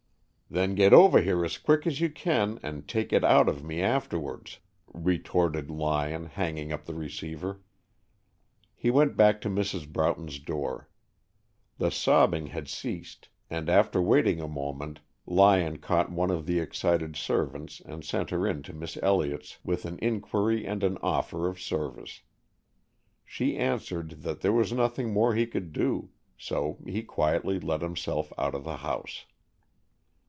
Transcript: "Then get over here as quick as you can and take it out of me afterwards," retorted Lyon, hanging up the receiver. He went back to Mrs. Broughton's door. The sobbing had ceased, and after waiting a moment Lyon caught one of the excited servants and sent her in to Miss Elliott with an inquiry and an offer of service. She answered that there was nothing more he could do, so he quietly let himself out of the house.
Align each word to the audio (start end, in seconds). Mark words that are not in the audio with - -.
"Then 0.53 0.75
get 0.75 0.91
over 0.91 1.21
here 1.21 1.45
as 1.45 1.57
quick 1.57 1.87
as 1.87 2.01
you 2.01 2.09
can 2.09 2.59
and 2.61 2.85
take 2.85 3.13
it 3.13 3.23
out 3.23 3.47
of 3.47 3.63
me 3.63 3.79
afterwards," 3.81 4.59
retorted 4.93 5.69
Lyon, 5.71 6.25
hanging 6.25 6.73
up 6.73 6.83
the 6.83 6.93
receiver. 6.93 7.61
He 8.75 8.91
went 8.91 9.15
back 9.15 9.39
to 9.39 9.49
Mrs. 9.49 9.87
Broughton's 9.89 10.39
door. 10.39 10.89
The 11.77 11.89
sobbing 11.89 12.47
had 12.47 12.67
ceased, 12.67 13.29
and 13.49 13.69
after 13.69 14.01
waiting 14.01 14.41
a 14.41 14.47
moment 14.49 14.99
Lyon 15.25 15.77
caught 15.77 16.11
one 16.11 16.29
of 16.31 16.45
the 16.45 16.59
excited 16.59 17.15
servants 17.15 17.79
and 17.85 18.03
sent 18.03 18.29
her 18.31 18.45
in 18.45 18.61
to 18.63 18.73
Miss 18.73 18.97
Elliott 19.01 19.57
with 19.63 19.85
an 19.85 19.97
inquiry 20.01 20.67
and 20.67 20.83
an 20.83 20.97
offer 21.01 21.47
of 21.47 21.61
service. 21.61 22.23
She 23.23 23.55
answered 23.55 24.23
that 24.23 24.41
there 24.41 24.51
was 24.51 24.73
nothing 24.73 25.13
more 25.13 25.33
he 25.33 25.47
could 25.47 25.71
do, 25.71 26.09
so 26.37 26.79
he 26.85 27.03
quietly 27.03 27.57
let 27.57 27.81
himself 27.81 28.33
out 28.37 28.53
of 28.53 28.65
the 28.65 28.75
house. 28.75 29.23